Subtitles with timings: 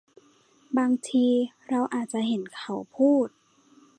[0.77, 1.27] บางที
[1.69, 3.27] เราอาจจะเห็นเขาพูด